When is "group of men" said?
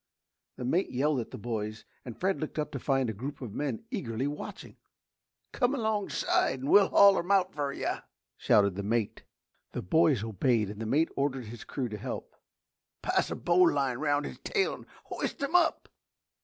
3.13-3.85